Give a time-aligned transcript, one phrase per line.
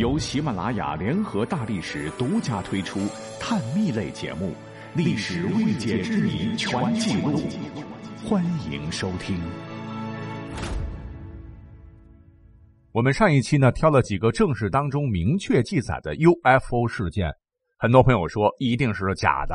[0.00, 3.00] 由喜马拉雅联合大历史独家推出
[3.38, 4.46] 探秘类节目
[4.96, 7.38] 《历史未解之谜全记录》，
[8.26, 8.42] 欢
[8.72, 9.38] 迎收听。
[12.92, 17.30] 我们上一期呢挑了几个正史当中明确记载的 UFO 事件，
[17.76, 19.54] 很多朋友说一定是假的。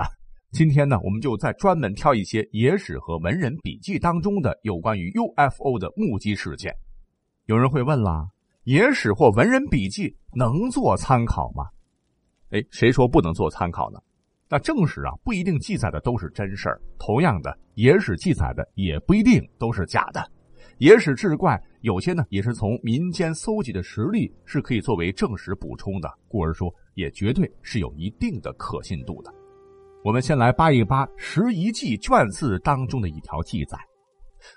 [0.52, 6.71] 今天呢，我们就再专门挑一些野史和文人笔记当中的有关于 UFO 的目击事件。
[7.48, 8.27] 有人会问啦，
[8.66, 11.66] 野史或文人笔记能做参考吗？
[12.49, 13.99] 哎，谁说不能做参考呢？
[14.49, 20.31] 那正史啊不一定记载的都是真事儿，同样的，野史记载的也不一定都是假的。
[20.80, 29.32] 野史志怪有些呢也是从民间搜集的实例是可以作为正史补充的，故而说也绝对是有一定的可信度的。
[30.04, 33.77] 我们先来扒一扒《十遗记》卷四当中的一条记载，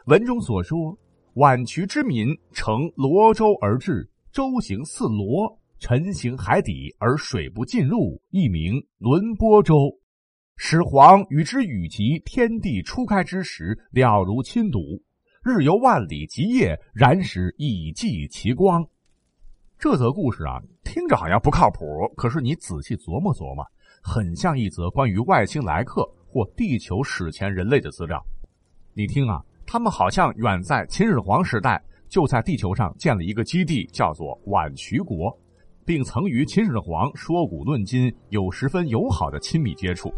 [0.06, 0.96] 文中所说
[1.38, 9.76] ：“宛渠之民乘罗舟而至，舟行似罗，沉行海底而水不进入，一名轮波舟。
[10.56, 15.00] 始皇与之语及天地初开之时，了如亲睹，
[15.44, 18.84] 日游万里，极夜燃时以济其光。”
[19.78, 21.84] 这则故事啊，听着好像不靠谱，
[22.16, 23.64] 可是你仔细琢磨琢磨。
[24.02, 28.20] 很像一则关于外星来客或地球史前人类的资料。
[28.92, 35.30] 你听啊，他们好像远在秦始皇时代就在地球上建了一个基地，叫做宛渠国，
[35.84, 40.10] 并曾与秦始皇说古论今，有十分友好的亲密接触。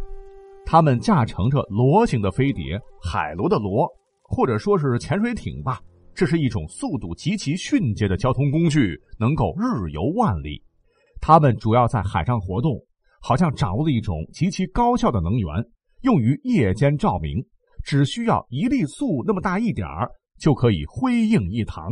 [0.65, 3.89] 他们驾乘着螺形的飞碟，海螺的螺，
[4.23, 5.81] 或者说是潜水艇吧。
[6.15, 10.63] 这是一种速度极其迅捷的交通工具，能够日游万里。
[11.21, 12.81] 他们主要在海上活动。
[13.23, 15.47] 好像掌握了一种极其高效的能源，
[16.01, 17.45] 用于夜间照明，
[17.85, 21.91] 只需要一粒粟那么大一点儿，就可以辉映一堂。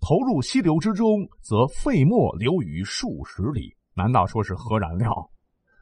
[0.00, 3.72] 投入溪流之中，则废沫流于数十里。
[3.94, 5.30] 难道说是核燃料？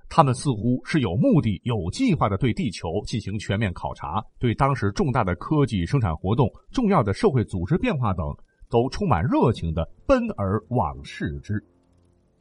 [0.08, 8.26] 他们似乎是有目的、有计划的对地球进行全面考察，对当时重大的科技生产活动、重要的社会组织变化等，
[8.68, 11.64] 都充满热情的奔而往视之。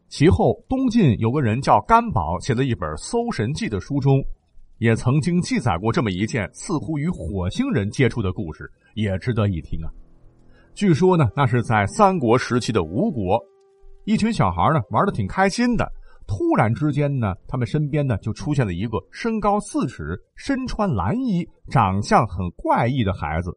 [0.08, 4.20] 其后，东晋有个人叫甘宝，写了一本《搜神记》的书中，
[4.80, 9.92] 也曾经记载过这么一件似乎与火星人接触的故事，也值得一听啊。
[10.74, 13.40] 据说呢，那是在三国时期的吴国，
[14.06, 15.90] 一群小孩呢玩的挺开心的，
[16.26, 23.52] 突然之间呢，他们身边呢就出现了一个身高四尺、身穿蓝衣、长相很怪异的孩子。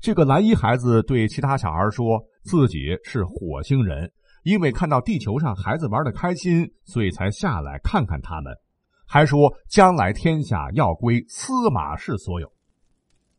[0.00, 4.10] 这个蓝衣孩子对其他小孩说自己是火星人。
[4.44, 8.54] 因为看到地球上孩子玩的开心，所以才下来看看他们，
[9.14, 12.52] 还说将来天下要归司马氏所有。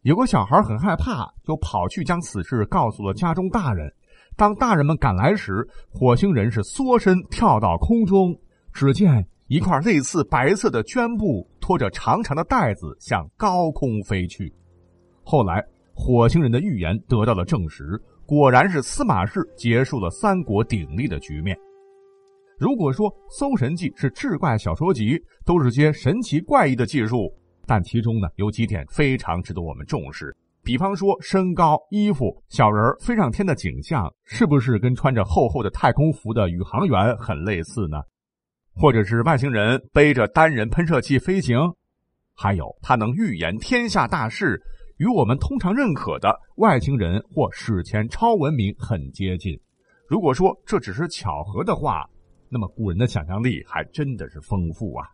[0.04, 3.94] 有个小孩很害怕，就跑去将此事告诉了家中大人。
[4.38, 8.34] 当大人们赶来时，火星人是缩身跳到空中，
[8.72, 14.54] 只见一块类似白色的绢布拖着长长的带子向高空飞去。
[15.26, 15.62] 后来，
[15.94, 18.02] 火星人的预言得到了证实。
[18.26, 21.58] 果然是司马氏结束了三国鼎立的局面。
[22.58, 27.30] 如果说《搜神记》是志怪小说集，都是些神奇怪异的技术，
[27.66, 30.36] 但其中呢有几点非常值得我们重视。
[30.64, 37.98] 比方说，身高、衣服、小人飞上天的景象，是不是跟穿着厚厚的太空服的宇航员很类似呢？
[38.74, 41.58] 或者是外星人背着单人喷射器飞行？
[42.34, 44.62] 还有，他能预言天下大事。
[44.98, 49.60] 与我们通常认可的外星人或史前超文明很接近。
[50.08, 52.10] 如果说这只是巧合的话，
[52.56, 55.06] 那么古人的想象力还真的是丰富啊！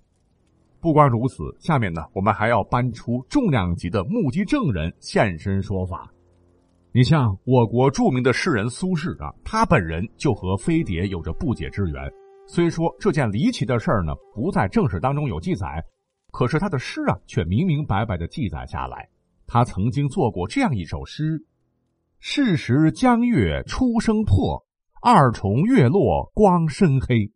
[0.80, 6.08] 不光如此，下面呢，我们还要搬出重量级的目击证人现身说法。
[6.92, 11.96] 你像我国著名的诗人苏轼啊，他本人就和飞碟有着不解之缘。
[12.46, 15.84] 虽说这件离奇的事儿呢，不在正史当中有记载，
[16.32, 19.10] 可是他的诗啊，却明明白白的记载下来。
[19.48, 21.44] 他曾经做过这样一首诗
[22.22, 24.64] ：“是时江月初升破，
[25.04, 27.32] 二重月落光深黑。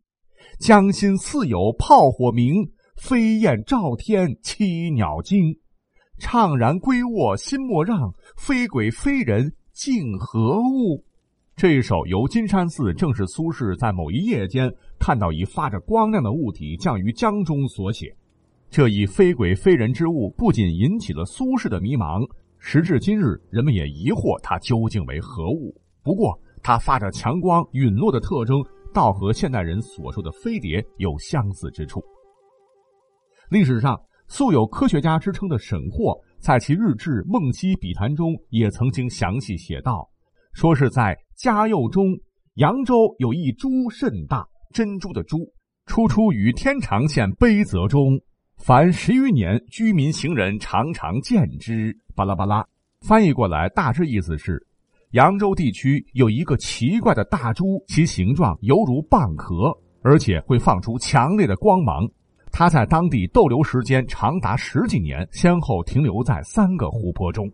[0.60, 5.58] 江心似有炮火鸣，飞燕照天栖鸟惊。
[6.20, 11.04] 怅然归卧心莫让，非鬼非人竟何物？”
[11.58, 18.16] 这一首游金山寺，正是苏轼在某一夜间看到一发着光亮的物体降于江中所写。
[18.70, 22.30] 这一非鬼非人之物，不仅引起了苏轼的迷茫，
[22.60, 25.74] 时至今日，人们也疑惑它究竟为何物。
[26.04, 28.58] 不过，它发着强光陨落的特征，
[28.92, 32.04] 倒和现代人所说的飞碟有相似之处。
[33.52, 33.96] 历史上
[34.28, 40.10] 素有科学家之称的沈括，在其日志《梦溪笔谈》中也曾经详细写道，
[40.54, 42.18] 说是在嘉佑中
[42.56, 45.38] 扬州有一猪甚大，珍珠的珠，
[45.86, 48.20] 出出于天长县碑泽中，
[48.58, 51.96] 凡十余年，居民行人常常见之。
[52.16, 52.66] 巴拉巴拉，
[53.02, 54.66] 翻译过来大致意思是：
[55.12, 59.72] 扬州地区有一个奇怪的大珠，其形状犹如蚌壳，
[60.02, 62.08] 而且会放出强烈的光芒。
[62.52, 67.50] 它在当地逗留时间长达十几年，先后停留在三个湖泊中。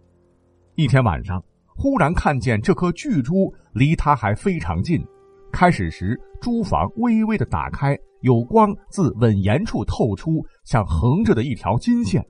[0.76, 1.44] 一天晚上，
[1.76, 5.04] 忽然看见这颗巨珠离他还非常近。
[5.52, 12.26] 开始时，珠房微微的打开，有光自吻沿处透出，像横着的一条金线。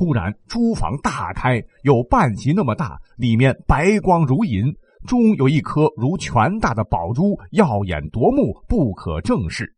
[0.00, 4.74] 突然，珠房大开，有半席那么大，里面白光如银，
[5.06, 9.70] 中有一颗如拳大的宝珠，耀眼夺目，不可正视。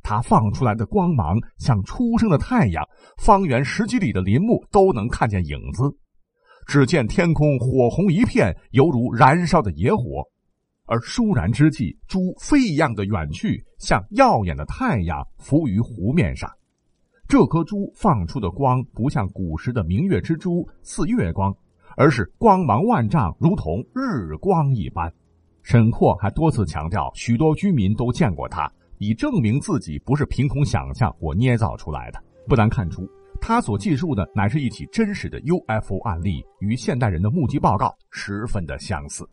[0.00, 2.86] 它放出来的光芒像初升的太阳，
[3.18, 5.92] 方圆十几里的林木都能看见影子。
[6.68, 10.22] 只见天空火红一片，犹如燃烧的野火。
[10.86, 16.48] 而倏然之际，珠飞一样的远去，像耀眼的太阳浮于湖面上。
[17.26, 21.54] 这颗珠放出的光不像古时的明月之珠似月光，
[21.96, 25.12] 而是光芒万丈，如同日光一般。
[25.62, 28.70] 沈括还多次强调，许多居民都见过它。
[28.98, 32.22] 以证明自己不是凭空想象或捏造出来的。
[32.46, 33.08] 不难看出，
[33.40, 39.28] 他所记述的乃是一起真实的 UFO 案例，与现代人的目击报告十分的相似。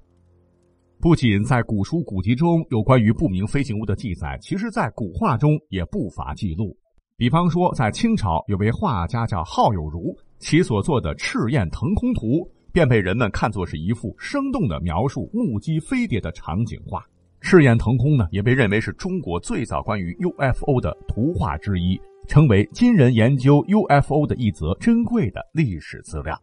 [0.99, 6.75] 不仅在古书古籍中有关于不明飞行物的记载，其实在古画中也不乏记录。
[7.21, 12.27] 比方说，在清朝有位画家叫浩有如，其所作的《赤焰腾空图》
[12.73, 17.05] 便被人们看作是一幅生动的描述目击飞碟的场景画。
[17.39, 26.35] 赤焰腾空呢，也被认为是中国最早关于 UFO 的图画之一，成为今人研究 UFO 的一则珍贵的历史资料。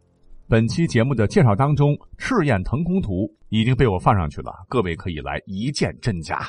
[0.47, 6.47] 本期节目的介绍当中，赤焰腾空图已经被我放上去了，各位可以来一见真假。